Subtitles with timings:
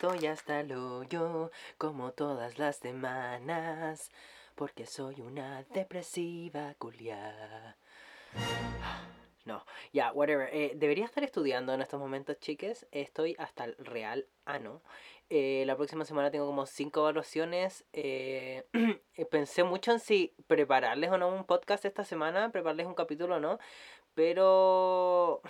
[0.00, 4.10] estoy hasta el hoyo, como todas las semanas,
[4.54, 7.76] porque soy una depresiva culia.
[9.46, 10.48] No, ya, whatever.
[10.52, 12.86] Eh, debería estar estudiando en estos momentos, chiques.
[12.92, 14.82] Estoy hasta el real ano.
[15.30, 17.84] Eh, la próxima semana tengo como cinco evaluaciones.
[17.92, 18.64] Eh,
[19.14, 23.36] eh, pensé mucho en si prepararles o no un podcast esta semana, prepararles un capítulo
[23.36, 23.58] o no.
[24.14, 25.40] Pero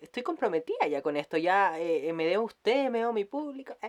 [0.00, 3.76] estoy comprometida ya con esto, ya eh, eh, me debo usted, me debo mi público.
[3.82, 3.88] eh,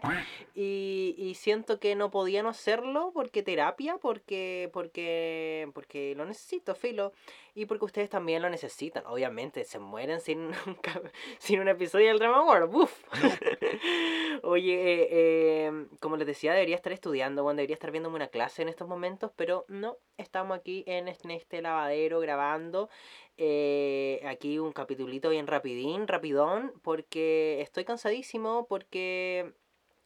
[0.53, 6.75] y, y siento que no podía no hacerlo porque terapia, porque, porque, porque lo necesito,
[6.75, 7.13] filo.
[7.53, 9.05] Y porque ustedes también lo necesitan.
[9.07, 10.77] Obviamente, se mueren sin un,
[11.37, 12.71] sin un episodio del Drama World.
[12.71, 13.03] ¡Buf!
[14.43, 18.69] Oye, eh, como les decía, debería estar estudiando, bueno, debería estar viéndome una clase en
[18.69, 22.89] estos momentos, pero no, estamos aquí en este lavadero grabando.
[23.37, 29.53] Eh, aquí un capitulito bien rapidín, rapidón, porque estoy cansadísimo, porque,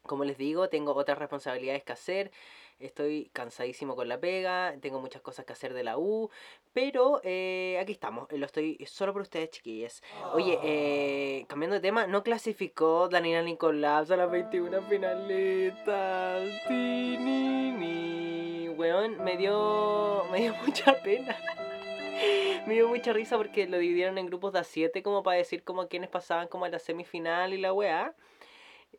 [0.04, 2.32] como les digo, tengo otras responsabilidades que hacer.
[2.80, 6.30] Estoy cansadísimo con la pega, tengo muchas cosas que hacer de la U,
[6.74, 10.04] pero eh, aquí estamos, eh, lo estoy solo por ustedes, chiquillas.
[10.34, 16.44] Oye, eh, cambiando de tema, no clasificó Daniela Nicolás a las 21 finalistas.
[18.78, 21.38] Weón, me dio, me dio mucha pena.
[22.68, 25.64] Me dio mucha risa porque lo dividieron en grupos de a 7 como para decir
[25.64, 28.16] como quiénes pasaban como a la semifinal y la weá.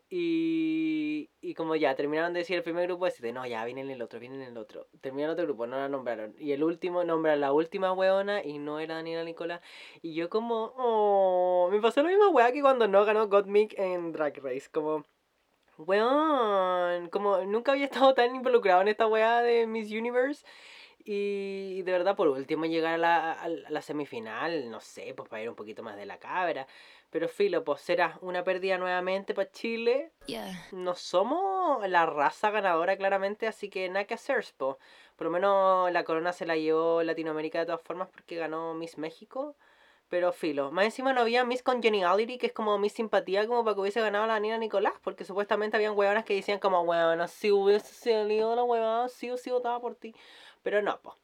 [0.09, 4.03] Y, y como ya terminaron de decir el primer grupo, deciste, no, ya viene el
[4.03, 4.87] otro, viene el otro.
[5.01, 6.35] Terminaron otro grupo, no la nombraron.
[6.39, 9.61] Y el último nombra la última weona y no era Daniela Nicolás.
[10.03, 14.13] Y yo como, oh, me pasó la misma weá que cuando no ganó Gottmik en
[14.13, 14.69] Drag Race.
[14.71, 15.05] Como,
[15.79, 20.45] weón, como nunca había estado tan involucrado en esta weá de Miss Universe.
[21.09, 25.41] Y de verdad, por último, llegar a la, a la semifinal, no sé, pues para
[25.41, 26.67] ir un poquito más de la cabra.
[27.11, 30.11] Pero filo, pues será una pérdida nuevamente para Chile.
[30.27, 30.67] Yeah.
[30.73, 34.79] No somos la raza ganadora claramente, así que nada que hacer, po.
[35.15, 38.99] Por lo menos la corona se la llevó Latinoamérica de todas formas porque ganó Miss
[38.99, 39.55] México.
[40.09, 43.75] Pero filo, más encima no había Miss Congeniality, que es como Miss Simpatía, como para
[43.75, 47.51] que hubiese ganado la Nina Nicolás, porque supuestamente habían huevonas que decían como, huevona, si
[47.51, 50.15] hubiese salido la huevona, sí o sí votaba por ti.
[50.63, 51.17] Pero no, po.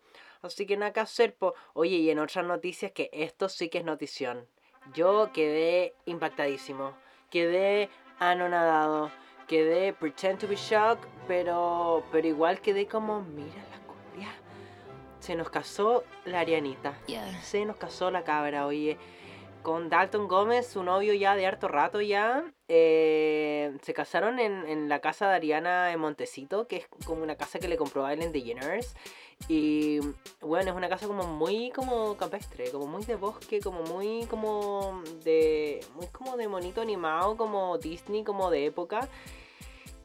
[0.42, 1.54] Así que nada que hacer, po.
[1.74, 4.48] Oye, y en otras noticias, que esto sí que es notición.
[4.94, 6.94] Yo quedé impactadísimo.
[7.30, 7.88] Quedé
[8.18, 9.12] anonadado.
[9.46, 13.81] Quedé pretend to be shocked, pero, pero igual quedé como, mira la.
[15.22, 16.98] Se nos casó la Arianita.
[17.06, 17.40] Yeah.
[17.42, 18.98] Se nos casó la cabra, oye.
[19.62, 22.44] Con Dalton Gómez, su novio ya de harto rato ya.
[22.66, 27.36] eh, se casaron en, en la casa de Ariana en Montecito, que es como una
[27.36, 28.96] casa que le compró a Ellen DeGeneres.
[29.46, 30.00] Y
[30.40, 35.00] bueno, es una casa como muy como campestre, como muy de bosque, como muy como
[35.22, 35.80] de.
[35.94, 39.08] muy como de monito animado, como Disney, como de época.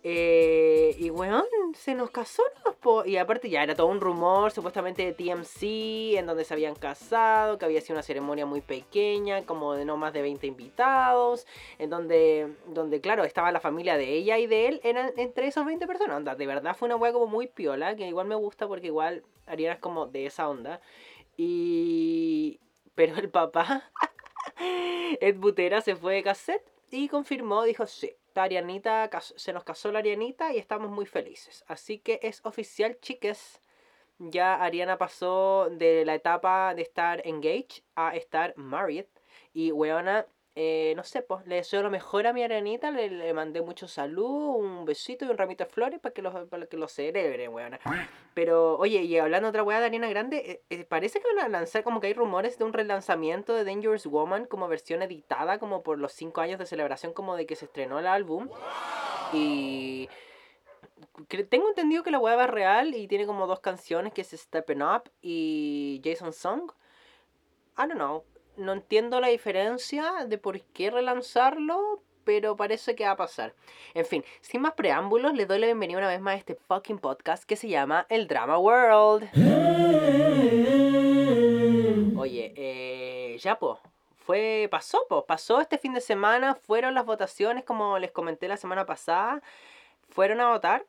[0.09, 3.05] Eh, y weón, se nos casó, ¿no?
[3.05, 7.57] Y aparte ya era todo un rumor, supuestamente de TMC, en donde se habían casado,
[7.57, 11.45] que había sido una ceremonia muy pequeña, como de no más de 20 invitados,
[11.77, 15.65] en donde, donde claro, estaba la familia de ella y de él, eran entre esos
[15.65, 16.15] 20 personas.
[16.15, 19.25] Onda, de verdad fue una wea como muy piola, que igual me gusta porque igual
[19.45, 20.79] Ariana es como de esa onda.
[21.35, 22.61] Y...
[22.95, 23.91] Pero el papá,
[25.19, 28.13] Ed Butera, se fue de cassette y confirmó, dijo, sí,
[28.43, 31.63] Arianita, se nos casó la Arianita y estamos muy felices.
[31.67, 33.61] Así que es oficial, chiques.
[34.19, 39.05] Ya Ariana pasó de la etapa de estar engaged a estar married.
[39.53, 40.25] Y weona,
[40.59, 42.89] eh, no sé, pues le deseo lo mejor a mi Arianita.
[42.89, 46.47] Le, le mandé mucho salud, un besito y un ramito de flores para que lo,
[46.47, 47.79] para que lo celebre, weona.
[48.33, 51.45] Pero, oye, y hablando de otra weá de Ariana Grande, eh, eh, parece que van
[51.45, 55.59] a lanzar como que hay rumores de un relanzamiento de Dangerous Woman como versión editada,
[55.59, 58.49] como por los 5 años de celebración como de que se estrenó el álbum.
[59.33, 60.09] Y
[61.49, 64.81] tengo entendido que la weá va real y tiene como dos canciones que es Steppin'
[64.81, 66.71] Up y Jason Song.
[67.77, 68.23] I don't know.
[68.57, 73.53] No entiendo la diferencia de por qué relanzarlo, pero parece que va a pasar.
[73.93, 76.97] En fin, sin más preámbulos, les doy la bienvenida una vez más a este fucking
[76.97, 79.29] podcast que se llama El Drama World.
[82.17, 83.79] Oye, eh, ya po,
[84.25, 88.57] fue, pasó po, pasó este fin de semana, fueron las votaciones como les comenté la
[88.57, 89.43] semana pasada,
[90.09, 90.83] fueron a votar,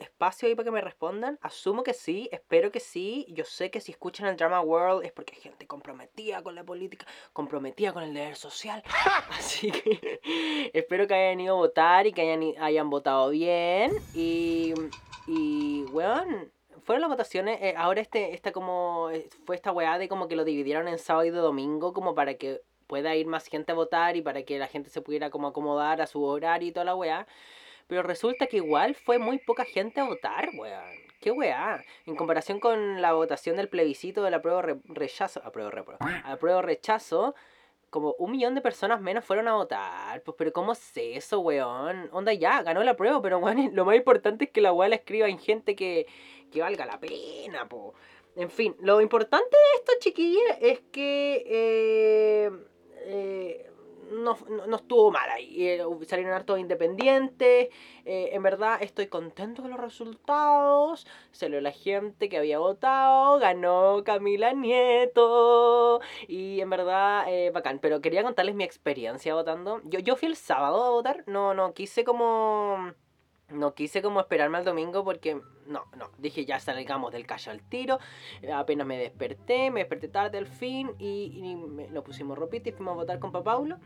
[0.00, 3.80] espacio ahí para que me respondan, asumo que sí, espero que sí, yo sé que
[3.80, 8.02] si escuchan el Drama World es porque hay gente comprometida con la política, comprometida con
[8.02, 8.82] el deber social,
[9.30, 10.20] así que
[10.74, 13.92] espero que hayan ido a votar y que hayan, hayan votado bien.
[14.14, 14.74] Y,
[15.26, 20.08] y weón, fueron las votaciones, eh, ahora este, esta como, eh, fue esta weá de
[20.08, 23.46] como que lo dividieron en sábado y de domingo como para que pueda ir más
[23.46, 26.68] gente a votar y para que la gente se pudiera como acomodar a su horario
[26.68, 27.26] y toda la weá.
[27.90, 30.94] Pero resulta que igual fue muy poca gente a votar, weón.
[31.20, 31.84] Qué weá.
[32.06, 35.42] En comparación con la votación del plebiscito de la prueba rechazo.
[35.44, 35.98] Apruebo, repruebo.
[36.24, 37.34] Apruebo rechazo.
[37.90, 40.22] Como un millón de personas menos fueron a votar.
[40.22, 42.08] Pues, pero ¿cómo es eso, weón?
[42.12, 44.94] Onda ya, ganó la prueba, pero weón, lo más importante es que la weá la
[44.94, 46.06] escriba en gente que,
[46.52, 47.94] que valga la pena, po.
[48.36, 52.50] En fin, lo importante de esto, chiquillos, es que eh,
[53.06, 53.70] eh,
[54.10, 55.68] no, no, estuvo mal ahí.
[55.68, 57.68] Eh, salieron hartos independientes.
[58.04, 61.06] Eh, en verdad estoy contento con los resultados.
[61.32, 63.38] Salió la gente que había votado.
[63.38, 66.00] Ganó Camila Nieto.
[66.28, 67.78] Y en verdad, eh, bacán.
[67.78, 69.80] Pero quería contarles mi experiencia votando.
[69.84, 71.24] Yo, yo fui el sábado a votar.
[71.26, 72.92] No, no, quise como
[73.52, 77.62] no quise como esperarme al domingo porque no, no, dije ya salgamos del calle al
[77.62, 77.98] tiro.
[78.52, 81.56] Apenas me desperté, me desperté tarde al fin y,
[81.90, 83.78] nos pusimos ropita y fuimos a votar con papá Paulo.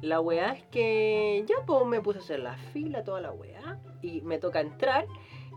[0.00, 3.78] La weá es que ya pues me puse a hacer la fila, toda la weá,
[4.02, 5.06] y me toca entrar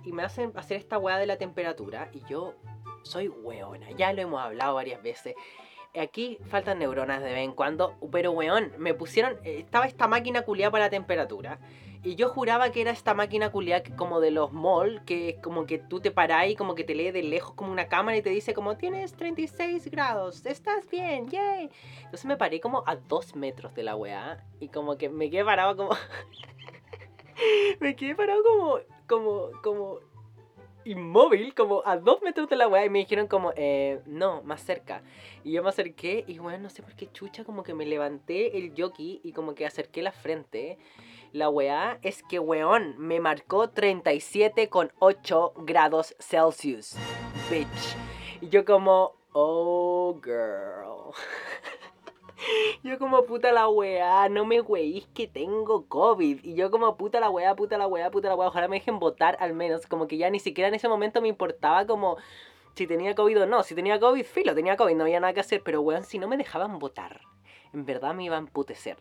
[0.03, 2.53] y me hacen hacer esta weá de la temperatura y yo
[3.01, 5.35] soy weona, ya lo hemos hablado varias veces.
[5.99, 10.71] Aquí faltan neuronas de vez en cuando, pero weón, me pusieron, estaba esta máquina culiada
[10.71, 11.59] para la temperatura
[12.05, 15.65] y yo juraba que era esta máquina culiada como de los malls, que es como
[15.65, 18.21] que tú te parás y como que te lee de lejos como una cámara y
[18.21, 21.71] te dice como tienes 36 grados, estás bien, yay.
[22.03, 25.43] Entonces me paré como a dos metros de la weá y como que me quedé
[25.43, 25.89] parado como...
[27.79, 29.99] me quedé parado como, como, como
[30.85, 34.61] inmóvil, como a dos metros de la weá, y me dijeron como, eh, no, más
[34.61, 35.01] cerca.
[35.43, 38.57] Y yo me acerqué y bueno, no sé por qué chucha, como que me levanté
[38.57, 40.77] el jockey y como que acerqué la frente.
[41.35, 46.95] La weá es que, weón, me marcó 37,8 grados Celsius.
[47.51, 47.97] Bitch.
[48.39, 51.11] Y yo como, oh, girl.
[52.83, 56.41] Yo como puta la weá, no me weís que tengo COVID.
[56.43, 58.47] Y yo como puta la weá, puta la weá, puta la weá.
[58.47, 59.87] Ojalá me dejen votar al menos.
[59.87, 62.17] Como que ya ni siquiera en ese momento me importaba como
[62.75, 63.63] si tenía COVID o no.
[63.63, 65.63] Si tenía COVID, filo, tenía COVID, no había nada que hacer.
[65.63, 67.21] Pero weón, si no me dejaban votar,
[67.73, 68.97] en verdad me iba a emputecer.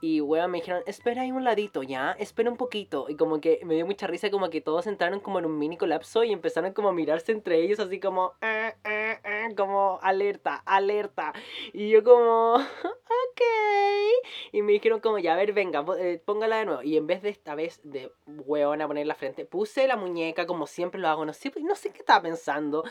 [0.00, 3.06] Y weón, me dijeron, espera ahí un ladito, ya, espera un poquito.
[3.08, 5.76] Y como que me dio mucha risa, como que todos entraron como en un mini
[5.76, 10.62] colapso y empezaron como a mirarse entre ellos, así como, eh, eh, eh, como, alerta,
[10.66, 11.32] alerta.
[11.72, 12.58] Y yo como,
[13.38, 14.28] ok.
[14.52, 16.82] Y me dijeron como, ya, a ver, venga, eh, póngala de nuevo.
[16.82, 20.46] Y en vez de esta vez de weón a poner la frente, puse la muñeca
[20.46, 22.84] como siempre lo hago, no sé, no sé qué estaba pensando.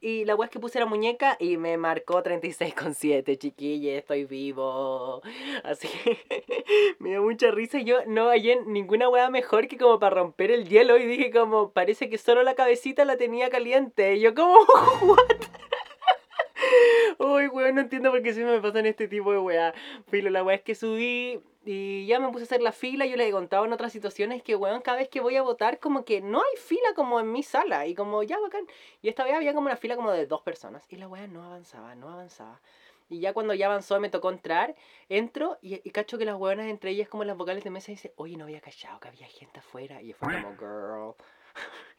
[0.00, 5.22] Y la weá es que puse la muñeca y me marcó 36,7, chiquille, estoy vivo.
[5.64, 6.44] Así que...
[6.98, 7.80] me dio mucha risa.
[7.80, 10.98] Yo no hallé ninguna weá mejor que como para romper el hielo.
[10.98, 14.16] Y dije como, parece que solo la cabecita la tenía caliente.
[14.16, 14.54] Y yo como,
[15.02, 15.36] what?
[17.18, 19.74] Uy, weón, no entiendo por qué siempre me pasan este tipo de weá.
[20.08, 23.06] Filo, la weá es que subí y ya me puse a hacer la fila.
[23.06, 25.78] Yo les he contado en otras situaciones que, weón, cada vez que voy a votar,
[25.78, 27.86] como que no hay fila como en mi sala.
[27.86, 28.66] Y como, ya, bacán.
[29.02, 30.84] Y esta vez había como una fila como de dos personas.
[30.88, 32.60] Y la weá no avanzaba, no avanzaba.
[33.10, 34.74] Y ya cuando ya avanzó me tocó entrar,
[35.08, 38.36] entro y, cacho que las hueonas entre ellas como las vocales de mesa dicen, oye,
[38.36, 40.02] no había callado, que había gente afuera.
[40.02, 41.14] Y fue como, girl,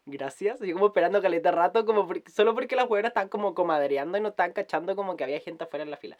[0.10, 0.60] gracias.
[0.60, 4.30] Yo como esperando caleta rato, como solo porque las hueonas están como comadreando y no
[4.30, 6.18] están cachando como que había gente afuera en la fila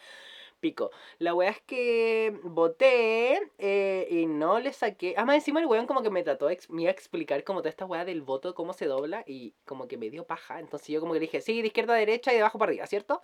[0.60, 0.92] pico.
[1.18, 5.14] La weá es que voté eh, y no le saqué.
[5.18, 7.86] Además, encima el weón como que me trató, me iba a explicar como toda esta
[7.86, 10.60] weá del voto, cómo se dobla y como que me dio paja.
[10.60, 12.88] Entonces yo como que dije, sí, de izquierda a derecha y de abajo para arriba,
[12.88, 13.22] ¿cierto?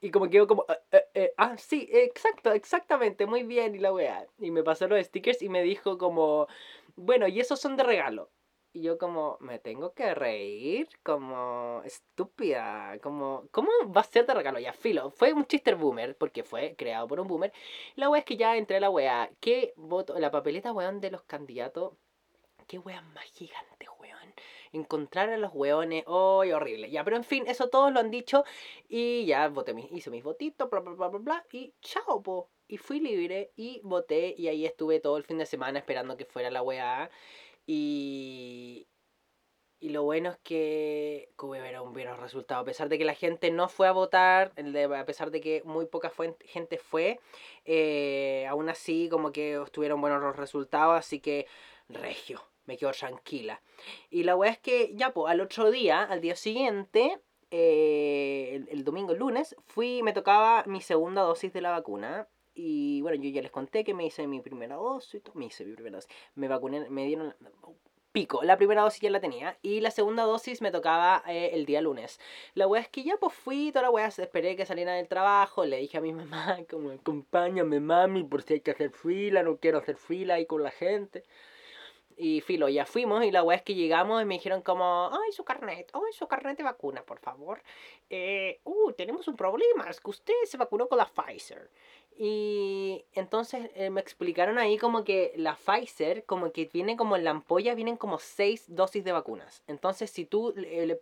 [0.00, 3.74] Y como que yo como, eh, eh, ah, sí, exacto, exactamente, muy bien.
[3.74, 4.26] Y la weá.
[4.38, 6.46] Y me pasó los stickers y me dijo como,
[6.96, 8.30] bueno, y esos son de regalo.
[8.72, 14.34] Y yo como, me tengo que reír, como estúpida, como, ¿cómo va a ser de
[14.34, 14.60] regalo?
[14.60, 17.52] Ya, filo, fue un chister boomer, porque fue creado por un boomer.
[17.96, 20.16] La wea es que ya entré a la wea, ¿qué voto?
[20.20, 21.94] La papeleta, weón, de los candidatos,
[22.68, 24.34] qué wea más gigante, weón.
[24.72, 26.90] Encontrar a los weones, oh, horrible.
[26.92, 28.44] Ya, pero en fin, eso todos lo han dicho,
[28.88, 32.50] y ya voté, hice mis votitos, bla, bla, bla, bla, bla, y chao, po.
[32.68, 36.24] Y fui libre, y voté, y ahí estuve todo el fin de semana esperando que
[36.24, 37.10] fuera la wea.
[37.72, 38.88] Y,
[39.78, 42.62] y lo bueno es que hubiera un buen resultado.
[42.62, 45.86] A pesar de que la gente no fue a votar, a pesar de que muy
[45.86, 46.10] poca
[46.46, 47.20] gente fue,
[47.64, 51.46] eh, aún así como que estuvieron buenos resultados, así que
[51.88, 53.62] regio, me quedo tranquila.
[54.10, 57.20] Y la weá es que ya, pues, al otro día, al día siguiente,
[57.52, 62.26] eh, el, domingo, el lunes, fui, me tocaba mi segunda dosis de la vacuna.
[62.62, 65.72] Y bueno, yo ya les conté que me hice mi primera dosis, me hice mi
[65.74, 66.10] primera dosis.
[66.34, 67.34] Me vacuné, me dieron,
[68.12, 68.42] pico.
[68.42, 71.80] La primera dosis ya la tenía y la segunda dosis me tocaba eh, el día
[71.80, 72.20] lunes.
[72.52, 75.64] La wea es que ya pues fui, toda la wea, esperé que saliera del trabajo,
[75.64, 79.56] le dije a mi mamá como acompáñame mami por si hay que hacer fila, no
[79.56, 81.24] quiero hacer fila ahí con la gente.
[82.22, 85.32] Y filo, ya fuimos y la weá es que llegamos y me dijeron como, ay,
[85.32, 87.62] su carnet, ay, su carnet de vacuna, por favor.
[88.10, 91.70] Eh, uh, tenemos un problema, es que usted se vacunó con la Pfizer.
[92.22, 97.24] Y entonces eh, me explicaron ahí como que la Pfizer, como que viene como en
[97.24, 99.62] la ampolla, vienen como seis dosis de vacunas.
[99.66, 101.00] Entonces si tú le,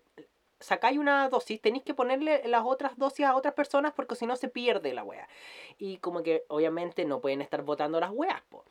[0.61, 4.37] sacáis una dosis, tenéis que ponerle las otras dosis a otras personas porque si no
[4.37, 5.29] se pierde la wea.
[5.77, 8.65] Y como que obviamente no pueden estar votando las weas, po.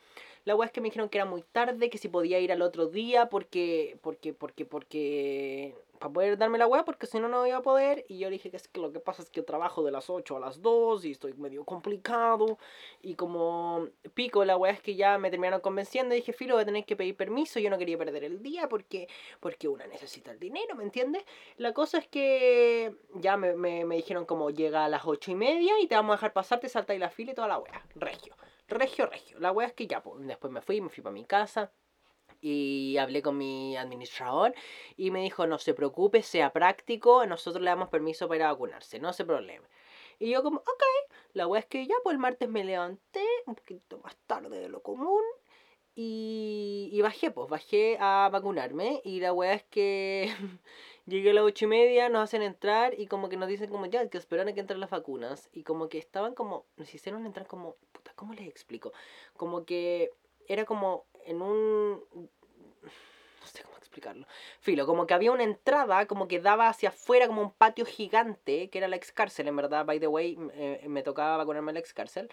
[0.44, 2.62] La weá es que me dijeron que era muy tarde, que si podía ir al
[2.62, 7.46] otro día porque, porque, porque, porque, para poder darme la weá, porque si no, no
[7.46, 8.04] iba a poder.
[8.08, 10.36] Y yo dije que es que lo que pasa es que trabajo de las 8
[10.36, 12.58] a las 2 y estoy medio complicado.
[13.02, 16.14] Y como pico, la weá es que ya me terminaron convenciendo.
[16.14, 17.60] Y dije, filo, voy a tener que pedir permiso.
[17.60, 19.08] Yo no quería perder el día porque,
[19.40, 21.24] porque una necesita el dinero, ¿me entiendes?
[21.56, 25.34] La cosa es que ya me, me, me dijeron como llega a las 8 y
[25.34, 27.58] media y te vamos a dejar pasar, te salta y la fila y toda la
[27.58, 27.84] weá.
[27.96, 28.34] Regio
[28.68, 29.38] regio, regio.
[29.40, 31.72] La wea es que ya, pues, después me fui, me fui para mi casa
[32.40, 34.54] y hablé con mi administrador
[34.96, 39.12] y me dijo, no se preocupe, sea práctico, nosotros le damos permiso para vacunarse, no
[39.12, 39.66] se problema.
[40.18, 40.82] Y yo como, ok,
[41.34, 44.68] la wea es que ya, pues el martes me levanté un poquito más tarde de
[44.68, 45.22] lo común
[45.94, 50.32] y, y bajé, pues bajé a vacunarme y la wea es que
[51.08, 53.86] Llegué a las ocho y media, nos hacen entrar y como que nos dicen como
[53.86, 55.48] ya, que esperan a que entren las vacunas.
[55.54, 58.92] Y como que estaban como, nos hicieron entrar como, puta, ¿cómo les explico?
[59.34, 60.10] Como que
[60.46, 62.04] era como en un...
[62.82, 64.26] No sé cómo explicarlo.
[64.60, 68.68] Filo, como que había una entrada, como que daba hacia afuera como un patio gigante,
[68.68, 71.74] que era la ex cárcel, en verdad, by the way, eh, me tocaba vacunarme en
[71.74, 72.28] la ex cárcel.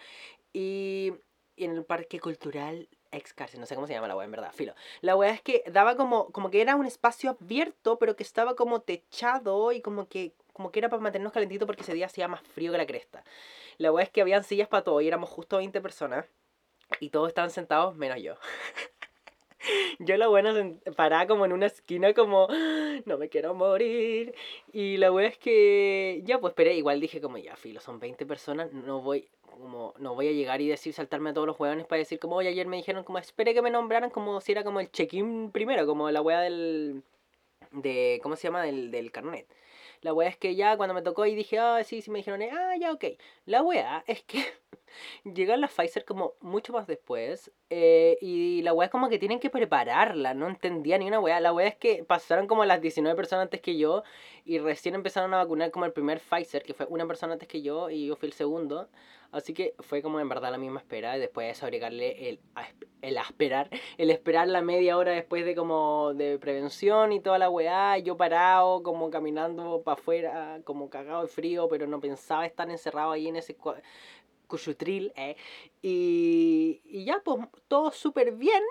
[0.51, 1.13] Y,
[1.55, 4.51] y en el parque cultural ex no sé cómo se llama la wea en verdad,
[4.53, 4.73] filo.
[5.01, 8.55] La wea es que daba como, como que era un espacio abierto, pero que estaba
[8.55, 12.27] como techado y como que, como que era para mantenernos calentitos porque ese día hacía
[12.27, 13.23] más frío que la cresta.
[13.77, 16.25] La wea es que habían sillas para todo y éramos justo 20 personas
[16.99, 18.35] y todos estaban sentados menos yo.
[19.99, 20.53] Yo la buena
[20.95, 22.47] parada como en una esquina como,
[23.05, 24.33] no me quiero morir.
[24.71, 28.25] Y la wea es que, ya pues esperé, igual dije como, ya filo, son 20
[28.25, 31.85] personas, no voy, como no voy a llegar y decir saltarme a todos los hueones
[31.85, 34.63] para decir como, oye, ayer me dijeron como, espere que me nombraran como si era
[34.63, 37.03] como el check-in primero, como la wea del,
[37.71, 38.63] de, ¿cómo se llama?
[38.63, 39.47] Del, del carnet.
[40.01, 42.41] La wea es que ya cuando me tocó y dije, ah, sí, sí, me dijeron,
[42.43, 43.05] ah, ya, ok.
[43.45, 44.37] La wea es que
[45.23, 47.51] llegan las Pfizer como mucho más después.
[47.69, 50.33] Eh, y la wea es como que tienen que prepararla.
[50.33, 51.39] No entendía ni una wea.
[51.39, 54.03] La wea es que pasaron como las 19 personas antes que yo.
[54.45, 57.61] Y recién empezaron a vacunar como el primer Pfizer, que fue una persona antes que
[57.61, 57.89] yo.
[57.89, 58.89] Y yo fui el segundo.
[59.31, 61.17] Así que fue como en verdad la misma espera.
[61.17, 62.39] Y después de eso agregarle el,
[63.01, 63.69] el esperar.
[63.97, 67.97] El esperar la media hora después de como de prevención y toda la weá.
[67.97, 73.11] Yo parado, como caminando para afuera, como cagado de frío, pero no pensaba estar encerrado
[73.11, 73.55] ahí en ese
[74.45, 75.11] cuchutril.
[75.15, 75.35] Eh.
[75.81, 78.63] Y, y ya, pues todo súper bien.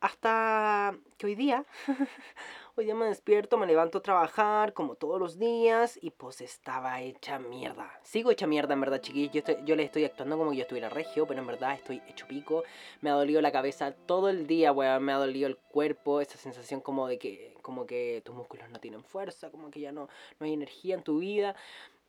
[0.00, 1.66] Hasta que hoy día
[2.78, 7.00] Hoy día me despierto, me levanto a trabajar como todos los días y pues estaba
[7.00, 7.90] hecha mierda.
[8.04, 9.32] Sigo hecha mierda en verdad, chiquillos.
[9.32, 12.28] Yo, yo le estoy actuando como que yo estuviera regio, pero en verdad estoy hecho
[12.28, 12.62] pico.
[13.00, 15.02] Me ha dolido la cabeza todo el día, weón.
[15.02, 18.78] Me ha dolido el cuerpo, esa sensación como de que, como que tus músculos no
[18.78, 21.56] tienen fuerza, como que ya no, no hay energía en tu vida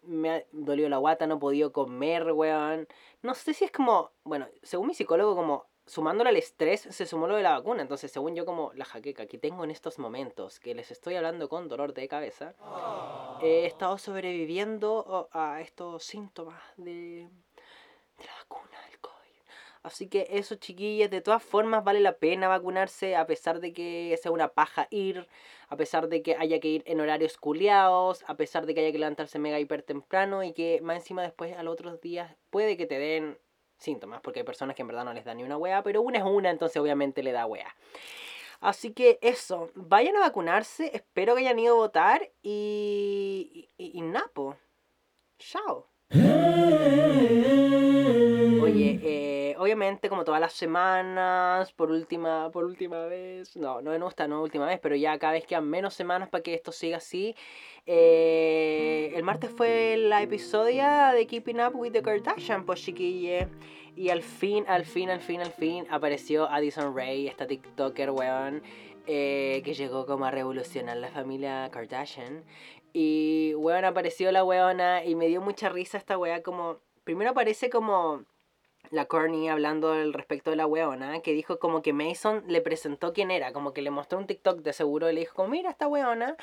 [0.01, 2.87] me ha dolido la guata, no he podido comer, weón.
[3.21, 7.27] No sé si es como, bueno, según mi psicólogo, como sumándole al estrés, se sumó
[7.27, 7.81] lo de la vacuna.
[7.81, 11.49] Entonces, según yo, como la jaqueca que tengo en estos momentos, que les estoy hablando
[11.49, 12.53] con dolor de cabeza,
[13.41, 17.27] he estado sobreviviendo a estos síntomas de,
[18.17, 18.88] de la vacuna.
[19.81, 24.17] Así que eso, chiquillas, de todas formas vale la pena vacunarse, a pesar de que
[24.21, 25.27] sea una paja ir,
[25.69, 28.91] a pesar de que haya que ir en horarios culiados, a pesar de que haya
[28.91, 32.85] que levantarse mega hiper temprano y que más encima después al otros días puede que
[32.85, 33.37] te den
[33.77, 36.17] síntomas, porque hay personas que en verdad no les da ni una wea, pero una
[36.17, 37.73] es una, entonces obviamente le da wea.
[38.59, 44.01] Así que eso, vayan a vacunarse, espero que hayan ido a votar y, y, y
[44.01, 44.57] Napo.
[45.37, 45.87] Chao.
[49.59, 54.41] Obviamente como todas las semanas, por última, por última vez, no, no no está no
[54.41, 57.35] última vez, pero ya cada vez quedan menos semanas para que esto siga así.
[57.85, 63.49] Eh, el martes fue la episodio de Keeping Up with the Kardashian, pues chiquille.
[63.97, 68.63] Y al fin, al fin, al fin, al fin apareció Addison Ray, esta TikToker, weón,
[69.07, 72.45] eh, que llegó como a revolucionar la familia Kardashian.
[72.93, 76.77] Y, weón, apareció la weona y me dio mucha risa esta wea como...
[77.03, 78.23] Primero aparece como
[78.91, 83.13] la Courtney hablando al respecto de la weona, que dijo como que Mason le presentó
[83.13, 85.87] quién era, como que le mostró un TikTok de seguro y le dijo mira esta
[85.87, 86.35] weona.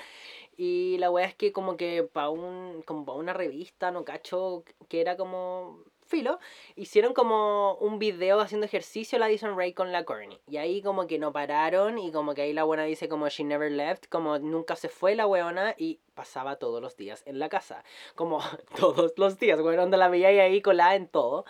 [0.57, 5.01] Y la wea es que como que para un, como una revista, no cacho, que
[5.01, 6.39] era como filo,
[6.77, 10.39] hicieron como un video haciendo ejercicio la Addison Ray con la Courtney.
[10.49, 13.45] Y ahí como que no pararon y como que ahí la buena dice como she
[13.45, 17.49] never left, como nunca se fue la weona y pasaba todos los días en la
[17.49, 17.85] casa.
[18.15, 18.41] Como
[18.79, 21.45] todos los días, bueno, donde la veía ahí colada en todo.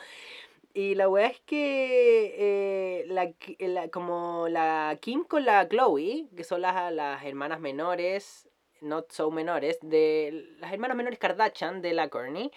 [0.77, 6.45] Y la weá es que eh, la, la- como la Kim con la Chloe, que
[6.45, 8.47] son las, las hermanas menores,
[8.83, 12.53] not so menores, de las hermanas menores Kardashian de la Courtney,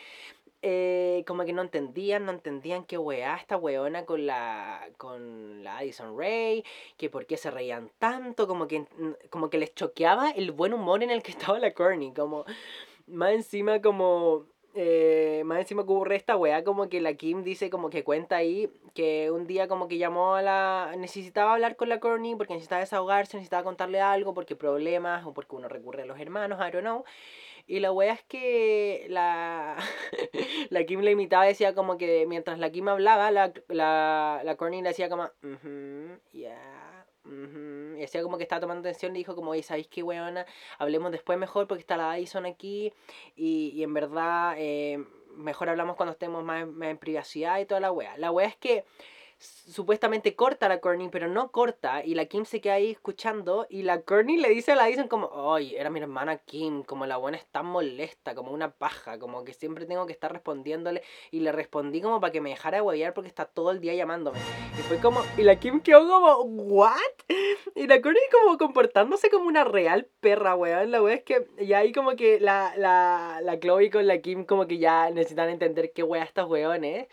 [0.61, 5.77] eh, como que no entendían, no entendían qué weá esta weona con la, con la
[5.77, 6.65] Addison Ray,
[6.97, 8.85] que por qué se reían tanto, como que,
[9.29, 12.43] como que les choqueaba el buen humor en el que estaba la Courtney, como
[13.07, 14.45] más encima como...
[14.75, 18.69] eh, más encima ocurre esta weá como que la Kim dice como que cuenta ahí
[18.93, 20.93] que un día como que llamó a la...
[20.97, 25.55] necesitaba hablar con la Courtney porque necesitaba desahogarse, necesitaba contarle algo porque problemas o porque
[25.55, 27.03] uno recurre a los hermanos, I don't know.
[27.67, 29.77] Y la wea es que la,
[30.69, 34.81] la Kim le imitaba decía como que mientras la Kim hablaba, la, la, la Courtney
[34.81, 37.78] le decía como, mhm, yeah, mhm.
[37.99, 40.45] Y hacía como que estaba tomando atención y dijo como, oye, ¿sabéis qué weona?
[40.77, 42.93] Hablemos después mejor porque está la Addison aquí
[43.35, 45.03] y, y en verdad eh,
[45.35, 48.17] mejor hablamos cuando estemos más, más en privacidad y toda la wea.
[48.17, 48.85] La wea es que
[49.39, 53.65] supuestamente corta a la Courtney, pero no corta, y la Kim se queda ahí escuchando,
[53.69, 57.05] y la Courtney le dice a la Addison como, ay, era mi hermana Kim, como
[57.05, 61.03] la buena es tan molesta, como una paja, como que siempre tengo que estar respondiéndole,
[61.31, 63.93] y le respondí como para que me dejara de huevear porque está todo el día
[63.93, 64.39] llamándome.
[64.77, 66.95] Y fue como, y la Kim quedó como, ¿what?
[67.75, 70.91] Y la Courtney como comportándose como una real perra, weón.
[70.91, 74.45] La weón es que ya ahí como que la, la, la Chloe con la Kim
[74.45, 77.07] como que ya necesitan entender qué wea estos weones.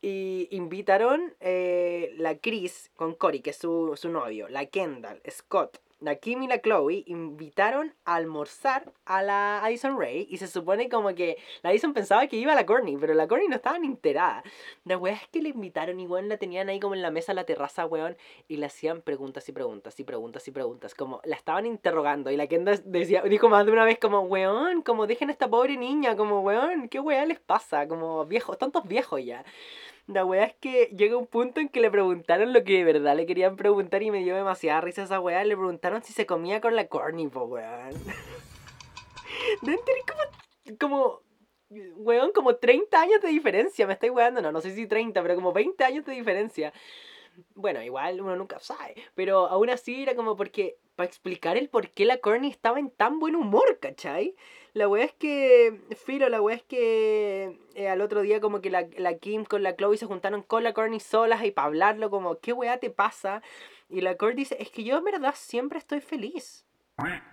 [0.00, 5.80] Y invitaron eh, la Chris con Cory, que es su, su novio, la Kendall, Scott,
[6.00, 10.26] la Kim y la Chloe, invitaron a almorzar a la Addison Ray.
[10.30, 13.26] Y se supone como que la Addison pensaba que iba a la Courtney, pero la
[13.26, 14.42] Courtney no estaba ni enterada.
[14.84, 17.34] La wea es que le invitaron y weón la tenían ahí como en la mesa,
[17.34, 20.94] la terraza, weón, y le hacían preguntas y preguntas y preguntas y preguntas.
[20.94, 22.30] Como la estaban interrogando.
[22.30, 25.48] Y la Kendall decía, dijo más de una vez como, weón, como dejen a esta
[25.48, 27.88] pobre niña, como, weón, ¿qué weá les pasa?
[27.88, 29.44] Como viejos, tantos viejos ya.
[30.08, 33.14] La weá es que llega un punto en que le preguntaron lo que de verdad
[33.14, 35.44] le querían preguntar y me dio demasiada risa esa weá.
[35.44, 37.90] Le preguntaron si se comía con la Courtney, po weón.
[39.62, 41.22] Deben tener como, como,
[41.96, 43.86] weón, como 30 años de diferencia.
[43.86, 46.72] Me estoy weando, no, no sé si 30, pero como 20 años de diferencia.
[47.54, 48.94] Bueno, igual uno nunca sabe.
[49.14, 50.76] Pero aún así era como porque.
[50.96, 54.34] Para explicar el por qué la Courtney estaba en tan buen humor, ¿cachai?
[54.72, 55.80] La weá es que.
[55.96, 57.58] Filo, la weá es que.
[57.74, 60.64] eh, al otro día, como que la, la Kim con la Chloe se juntaron con
[60.64, 63.42] la Courtney solas y para hablarlo, como, ¿qué weá te pasa?
[63.88, 66.67] Y la Courtney dice: Es que yo en verdad siempre estoy feliz.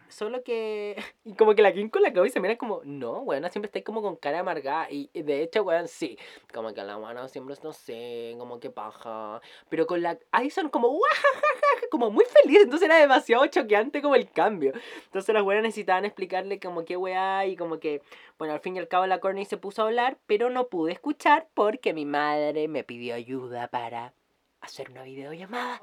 [0.09, 0.95] Solo que.
[1.25, 3.83] Y como que la Kim con la se mira como, no, weón, siempre está ahí
[3.83, 4.87] como con cara amargada.
[4.91, 6.17] Y de hecho, weón, sí.
[6.53, 9.41] Como que la buena siempre es, no sé, como que paja.
[9.69, 12.59] Pero con la Addison como, "Guajajaja", como muy feliz.
[12.61, 14.73] Entonces era demasiado choqueante como el cambio.
[15.05, 18.01] Entonces las weas necesitaban explicarle como qué weá y como que,
[18.37, 20.91] bueno, al fin y al cabo la Courtney se puso a hablar, pero no pude
[20.93, 24.13] escuchar porque mi madre me pidió ayuda para
[24.61, 25.81] hacer una videollamada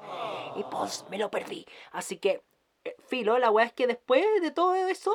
[0.55, 1.65] y pues me lo perdí.
[1.91, 2.41] Así que,
[3.07, 5.13] filo, la weá es que después de todo eso,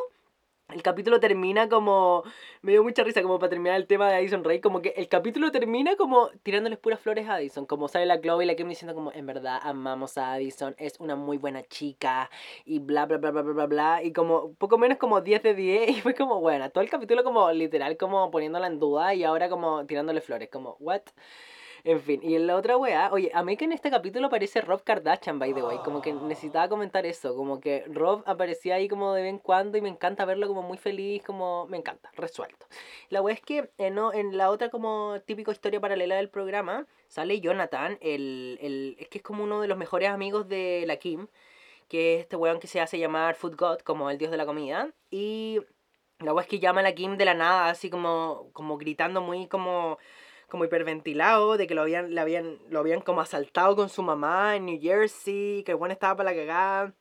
[0.75, 2.25] el capítulo termina como.
[2.61, 4.61] Me dio mucha risa como para terminar el tema de Addison Ray.
[4.61, 7.65] Como que el capítulo termina como tirándoles puras flores a Addison.
[7.65, 10.75] Como sale la Chloe y la Kim diciendo como en verdad amamos a Addison.
[10.79, 12.29] Es una muy buena chica.
[12.67, 14.03] Y bla bla bla bla bla bla bla.
[14.03, 15.89] Y como poco menos como 10 de 10.
[15.99, 16.71] Y fue como bueno.
[16.71, 19.15] Todo el capítulo como literal como poniéndola en duda.
[19.15, 20.51] Y ahora como tirándole flores.
[20.51, 21.03] Como what?
[21.85, 24.61] En fin, y en la otra wea, oye, a mí que en este capítulo aparece
[24.61, 28.89] Rob Kardashian, by the way, como que necesitaba comentar eso, como que Rob aparecía ahí
[28.89, 32.11] como de vez en cuando y me encanta verlo como muy feliz, como me encanta,
[32.15, 32.67] resuelto.
[33.11, 36.87] La wea es que eh, no, en la otra como típico historia paralela del programa
[37.07, 40.97] sale Jonathan, el, el, es que es como uno de los mejores amigos de la
[40.97, 41.29] Kim,
[41.89, 44.47] que es este weón que se hace llamar Food God, como el dios de la
[44.47, 45.61] comida, y
[46.19, 49.21] la wea es que llama a la Kim de la nada, así como, como gritando
[49.21, 49.99] muy como
[50.49, 54.57] como hiperventilado de que lo habían, le habían, lo habían como asaltado con su mamá
[54.57, 56.95] en New Jersey, que el buen estaba para la cagada.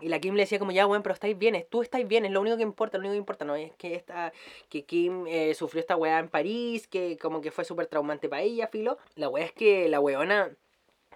[0.00, 2.32] Y la Kim le decía como, ya, bueno, pero estáis bien, tú estáis bien, es
[2.32, 4.32] lo único que importa, lo único que importa, no es que esta,
[4.68, 8.42] que Kim eh, sufrió esta weá en París, que como que fue súper traumante para
[8.42, 8.98] ella, filo.
[9.14, 10.56] La weá es que la weona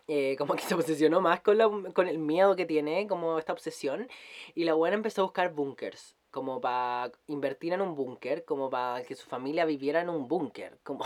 [0.09, 3.53] eh, como que se obsesionó más con, la, con el miedo que tiene, como esta
[3.53, 4.09] obsesión,
[4.55, 9.03] y la buena empezó a buscar búnkers, como para invertir en un búnker, como para
[9.05, 11.05] que su familia viviera en un búnker, como...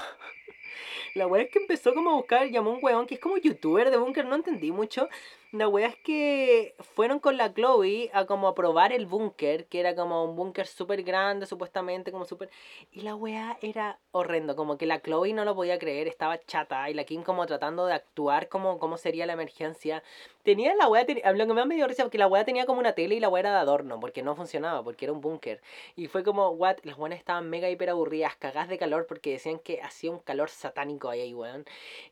[1.14, 3.90] La wea es que empezó como a buscar, llamó un weón que es como youtuber
[3.90, 5.09] de búnker, no entendí mucho.
[5.52, 9.80] La wea es que fueron con la Chloe a como a probar el búnker, que
[9.80, 12.50] era como un búnker súper grande, supuestamente, como súper...
[12.92, 16.88] Y la wea era horrendo, como que la Chloe no lo podía creer, estaba chata,
[16.88, 20.04] y la Kim como tratando de actuar como, como sería la emergencia.
[20.44, 22.78] Tenía la wea, tenía, lo que me da medio risa, porque la wea tenía como
[22.78, 25.60] una tele y la wea era de adorno, porque no funcionaba, porque era un búnker.
[25.96, 29.58] Y fue como, what, las buenas estaban mega hiper aburridas, cagadas de calor, porque decían
[29.58, 31.64] que hacía un calor satánico ahí, weón.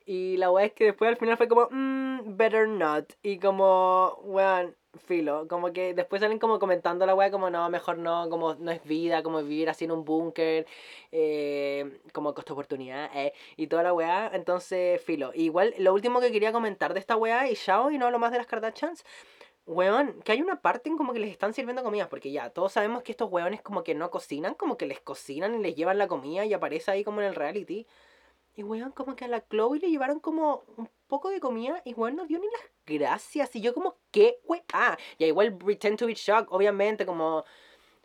[0.06, 3.12] Y la wea es que después al final fue como, mmm, better not.
[3.36, 5.46] Como, weón, filo.
[5.48, 8.82] Como que después salen como comentando la weá como no, mejor no, como no es
[8.84, 10.66] vida, como vivir así en un búnker,
[11.12, 14.30] eh, como costo oportunidad, eh, y toda la weá.
[14.32, 15.32] Entonces, filo.
[15.34, 18.32] Igual, lo último que quería comentar de esta weá, y Shao, y no hablo más
[18.32, 19.04] de las Kardashians,
[19.66, 22.72] weón, que hay una parte en como que les están sirviendo comida, porque ya, todos
[22.72, 25.98] sabemos que estos weones como que no cocinan, como que les cocinan y les llevan
[25.98, 27.86] la comida y aparece ahí como en el reality.
[28.58, 31.94] Y weón, como que a la Chloe le llevaron como un poco de comida y
[31.94, 33.54] weón no dio ni las gracias.
[33.54, 34.40] Y yo como, ¿qué?
[34.72, 37.44] Ah, ya igual pretend to be shocked, obviamente, como...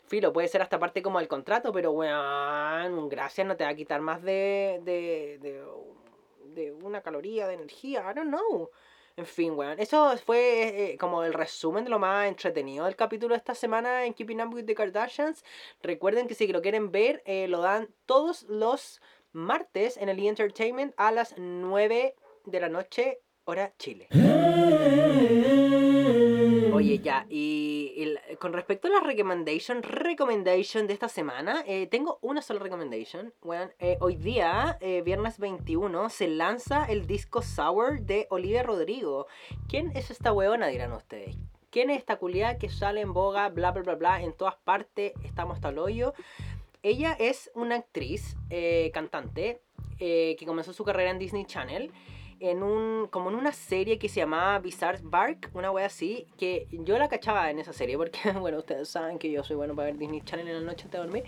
[0.06, 3.74] Filo, puede ser hasta parte como el contrato, pero weón, gracias no te va a
[3.74, 5.64] quitar más de, de, de,
[6.54, 8.70] de una caloría de energía, I don't know.
[9.16, 9.80] En fin, weón.
[9.80, 14.04] Eso fue eh, como el resumen de lo más entretenido del capítulo de esta semana
[14.04, 15.44] en Keeping Up with the Kardashians.
[15.82, 19.00] Recuerden que si lo quieren ver, eh, lo dan todos los
[19.34, 20.28] martes en el E!
[20.28, 22.14] Entertainment a las 9
[22.46, 24.08] de la noche, hora Chile.
[26.72, 32.42] Oye, ya, y, con respecto a la recommendation, recommendation de esta semana, eh, tengo una
[32.42, 33.32] sola recommendation.
[33.42, 39.26] Bueno, eh, hoy día, eh, viernes 21, se lanza el disco Sour de Olivia Rodrigo.
[39.68, 41.36] ¿Quién es esta weona, dirán ustedes?
[41.70, 45.12] ¿Quién es esta culiada que sale en boga, bla, bla, bla, bla, en todas partes,
[45.24, 46.14] estamos hasta el hoyo?
[46.84, 49.62] Ella es una actriz, eh, cantante,
[49.98, 51.90] eh, que comenzó su carrera en Disney Channel.
[52.40, 56.66] En un, como en una serie que se llamaba Bizarre Bark, una wea así, que
[56.70, 59.86] yo la cachaba en esa serie, porque, bueno, ustedes saben que yo soy bueno para
[59.86, 61.24] ver Disney Channel en la noche antes de dormir.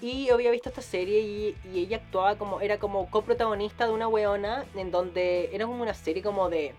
[0.00, 4.08] Y había visto esta serie y, y ella actuaba como, era como coprotagonista de una
[4.08, 6.74] weona, en donde era como una serie como de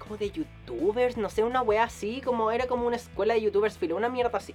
[0.00, 3.78] como de youtubers, no sé, una wea así, como era como una escuela de youtubers,
[3.78, 4.54] filo, una mierda así.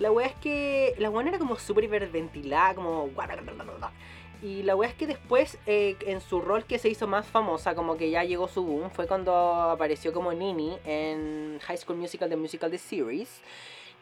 [0.00, 3.08] La wea es que la wea era como súper hiperventilada, como...
[4.42, 7.74] Y la wea es que después, eh, en su rol que se hizo más famosa,
[7.74, 12.28] como que ya llegó su boom, fue cuando apareció como Nini en High School Musical,
[12.28, 13.42] The Musical, The Series.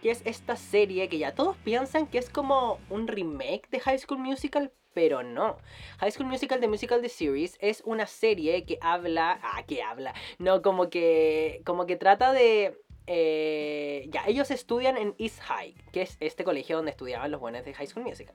[0.02, 3.98] Que es esta serie que ya todos piensan que es como un remake de High
[3.98, 5.58] School Musical, pero no.
[5.98, 9.38] High School Musical, The Musical, The Series es una serie que habla...
[9.42, 10.14] Ah, que habla.
[10.38, 11.60] No, como que...
[11.66, 12.78] Como que trata de
[13.08, 17.64] eh, ya, ellos estudian en East High, que es este colegio donde estudiaban los buenos
[17.64, 18.34] de High School Musical.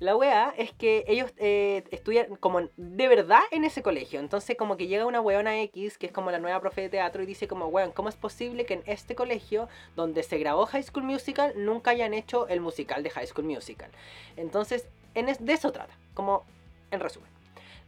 [0.00, 4.18] La wea es que ellos eh, estudian como de verdad en ese colegio.
[4.18, 7.22] Entonces como que llega una weona X, que es como la nueva profe de teatro,
[7.22, 10.82] y dice como, weón, ¿cómo es posible que en este colegio donde se grabó High
[10.82, 13.90] School Musical nunca hayan hecho el musical de High School Musical?
[14.36, 16.44] Entonces, en de eso trata, como
[16.90, 17.30] en resumen.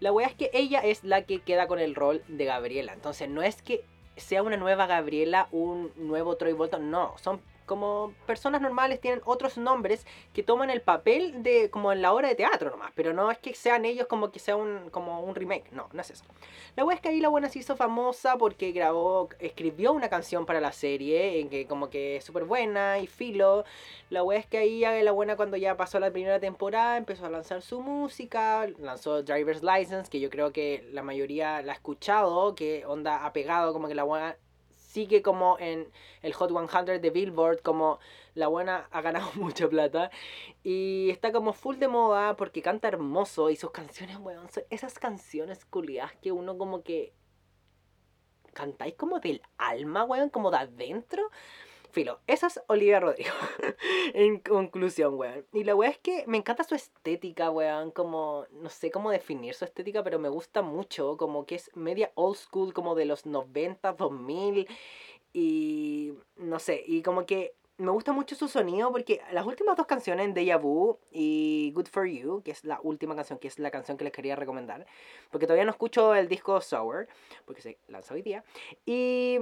[0.00, 2.92] La wea es que ella es la que queda con el rol de Gabriela.
[2.92, 3.84] Entonces no es que
[4.16, 9.58] sea una nueva Gabriela, un nuevo Troy Bolton, no, son como personas normales tienen otros
[9.58, 13.30] nombres que toman el papel de como en la obra de teatro nomás, pero no
[13.30, 16.24] es que sean ellos como que sea un como un remake, no, no es eso.
[16.76, 20.46] La wea es que ahí la buena se hizo famosa porque grabó, escribió una canción
[20.46, 23.64] para la serie, en que como que es súper buena y filo.
[24.10, 27.30] La wea es que ahí la buena cuando ya pasó la primera temporada empezó a
[27.30, 32.54] lanzar su música, lanzó Driver's License, que yo creo que la mayoría la ha escuchado,
[32.54, 34.36] que onda ha pegado como que la buena
[34.92, 37.98] sigue como en el Hot 100 de Billboard, como
[38.34, 40.10] la buena ha ganado mucha plata
[40.62, 45.64] y está como full de moda porque canta hermoso y sus canciones, weón, esas canciones
[45.64, 47.14] culiadas que uno como que
[48.52, 51.30] cantáis como del alma, weón, como de adentro.
[51.92, 53.30] Filo, esa es Olivia Rodrigo.
[54.14, 55.44] en conclusión, weón.
[55.52, 57.90] Y la weá es que me encanta su estética, weón.
[57.90, 61.18] Como, no sé cómo definir su estética, pero me gusta mucho.
[61.18, 64.66] Como que es media old school, como de los 90, 2000.
[65.34, 69.86] Y no sé, y como que me gusta mucho su sonido porque las últimas dos
[69.86, 73.70] canciones, Deja Vu y Good For You, que es la última canción, que es la
[73.70, 74.86] canción que les quería recomendar,
[75.30, 77.08] porque todavía no escucho el disco Sour,
[77.44, 78.44] porque se lanza hoy día,
[78.86, 79.40] y,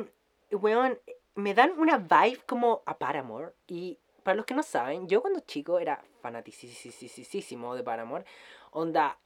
[0.53, 0.99] weón,
[1.41, 3.53] me dan una vibe como a Paramore.
[3.67, 8.25] Y para los que no saben, yo cuando chico era fanaticísimo de Paramore.
[8.71, 9.19] Onda,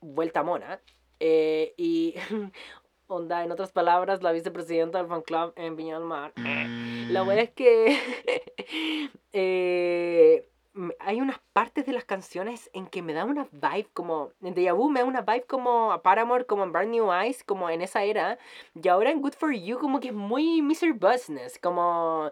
[0.00, 0.80] vuelta mona.
[1.20, 2.14] Eh, y
[3.06, 6.32] onda, en otras palabras, la vicepresidenta del fan club en Viña del Mar.
[6.36, 7.98] La verdad es que
[9.32, 10.49] eh,
[11.00, 14.32] hay unas partes de las canciones en que me da una vibe como.
[14.42, 17.42] En Deja Vu me da una vibe como a Paramore, como en Brand New Eyes,
[17.44, 18.38] como en esa era.
[18.80, 20.92] Y ahora en Good For You, como que es muy Mr.
[20.94, 22.30] Business, como.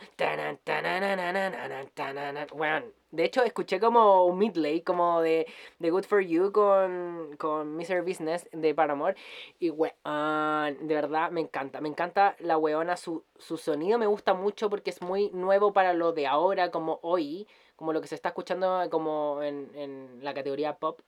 [2.54, 5.46] Bueno, de hecho, escuché como un midlay, como de,
[5.78, 8.02] de Good For You con, con Mr.
[8.02, 9.16] Business de Paramore.
[9.58, 11.80] Y weón, de verdad me encanta.
[11.80, 15.92] Me encanta la weona, su, su sonido me gusta mucho porque es muy nuevo para
[15.92, 17.48] lo de ahora, como hoy
[17.78, 21.00] como lo que se está escuchando como en, en la categoría pop.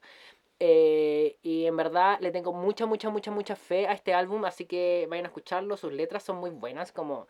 [0.60, 4.66] Eh, y en verdad le tengo mucha, mucha, mucha, mucha fe a este álbum, así
[4.66, 5.76] que vayan a escucharlo.
[5.76, 7.26] Sus letras son muy buenas, como,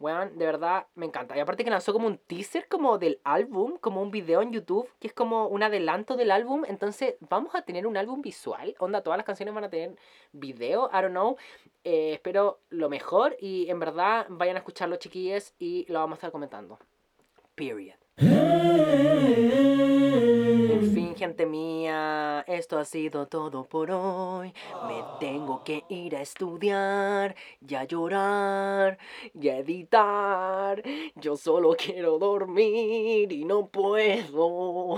[0.00, 1.36] weón, de verdad me encanta.
[1.36, 4.88] Y aparte que lanzó como un teaser como del álbum, como un video en YouTube,
[5.00, 6.64] que es como un adelanto del álbum.
[6.66, 8.74] Entonces vamos a tener un álbum visual.
[8.80, 9.96] Onda, todas las canciones van a tener
[10.32, 11.36] video, I don't know.
[11.84, 16.18] Eh, espero lo mejor y en verdad vayan a escucharlo, chiquillos, y lo vamos a
[16.18, 16.78] estar comentando.
[17.54, 18.03] Period.
[18.16, 18.28] En
[21.14, 24.52] gente mía, esto ha sido todo por hoy.
[24.88, 28.98] Me tengo que ir a estudiar, y a llorar,
[29.32, 30.82] y editar.
[31.14, 34.96] Yo solo quiero dormir y no puedo.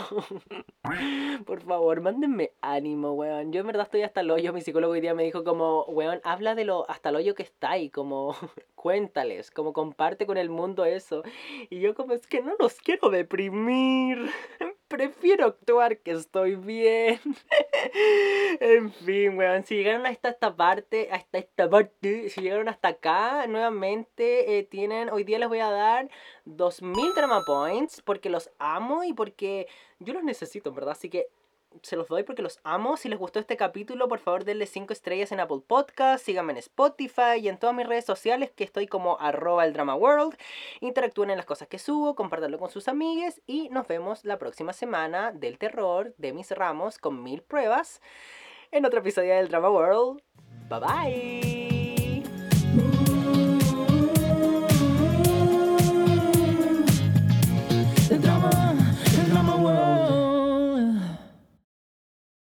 [1.44, 3.52] Por favor, mándenme ánimo, weón.
[3.52, 4.52] Yo en verdad estoy hasta el hoyo.
[4.52, 7.42] Mi psicólogo hoy día me dijo como, weón, habla de lo hasta el hoyo que
[7.42, 8.34] está ahí, como
[8.74, 11.22] cuéntales, como comparte con el mundo eso.
[11.70, 14.30] Y yo como es que no los quiero deprimir.
[14.88, 17.20] Prefiero actuar que estoy bien.
[18.60, 19.64] en fin, weón.
[19.64, 25.10] Si llegaron hasta esta parte, hasta esta parte, si llegaron hasta acá, nuevamente eh, tienen,
[25.10, 26.08] hoy día les voy a dar
[26.44, 29.66] 2000 drama points porque los amo y porque
[29.98, 30.92] yo los necesito, ¿verdad?
[30.92, 31.30] Así que
[31.82, 32.96] se los doy porque los amo.
[32.96, 36.58] Si les gustó este capítulo, por favor denle 5 estrellas en Apple Podcast, síganme en
[36.58, 40.36] Spotify y en todas mis redes sociales que estoy como arroba el drama world.
[40.80, 44.72] Interactúen en las cosas que subo, compártanlo con sus amigues y nos vemos la próxima
[44.72, 48.00] semana del terror de mis ramos con mil pruebas
[48.70, 50.22] en otro episodio del Drama World.
[50.68, 51.55] Bye bye.